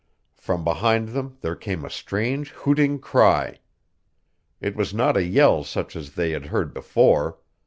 From 0.39 0.63
behind 0.63 1.09
them 1.09 1.37
there 1.41 1.55
came 1.55 1.85
a 1.85 1.89
strange 1.91 2.49
hooting 2.49 2.97
cry. 2.97 3.59
It 4.59 4.75
was 4.75 4.95
not 4.95 5.15
a 5.15 5.23
yell 5.23 5.63
such 5.63 5.95
as 5.95 6.13
they 6.13 6.31
had 6.31 6.47
heard 6.47 6.73
before. 6.73 7.37